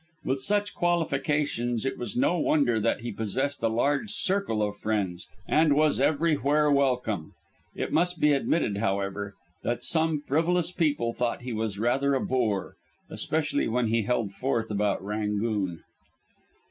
[0.25, 5.27] With such qualifications it was no wonder that he possessed a large circle of friends,
[5.47, 7.35] and was everywhere welcome.
[7.75, 12.77] It must be admitted, however, that some frivolous people thought he was rather a bore,
[13.11, 15.83] especially when he held forth about Rangoon.